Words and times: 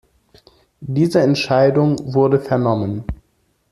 Diese 0.79 1.21
Entscheidung 1.21 1.95
wurde 2.15 2.39
vernommen. 2.39 3.03